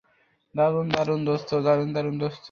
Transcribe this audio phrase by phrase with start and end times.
[0.55, 1.49] দারুণ, দারুণ, দোস্ত।